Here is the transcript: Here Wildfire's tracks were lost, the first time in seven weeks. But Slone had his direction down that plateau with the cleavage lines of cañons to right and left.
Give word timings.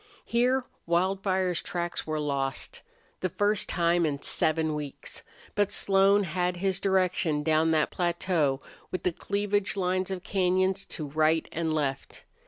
Here 0.25 0.65
Wildfire's 0.87 1.61
tracks 1.61 2.07
were 2.07 2.19
lost, 2.19 2.81
the 3.19 3.29
first 3.29 3.69
time 3.69 4.03
in 4.03 4.19
seven 4.19 4.73
weeks. 4.73 5.21
But 5.53 5.71
Slone 5.71 6.23
had 6.23 6.55
his 6.57 6.79
direction 6.79 7.43
down 7.43 7.69
that 7.69 7.91
plateau 7.91 8.63
with 8.89 9.03
the 9.03 9.11
cleavage 9.13 9.77
lines 9.77 10.09
of 10.09 10.23
cañons 10.23 10.87
to 10.87 11.05
right 11.05 11.47
and 11.51 11.71
left. 11.71 12.23